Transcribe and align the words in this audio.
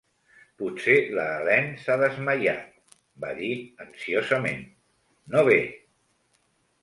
"Potser 0.59 0.93
la 1.17 1.23
Helene 1.33 1.73
s'ha 1.81 1.97
desmaiat", 2.03 2.71
va 3.25 3.31
dir 3.41 3.51
ansiosament, 3.87 4.63
"no 5.35 5.45
ve". 5.51 5.61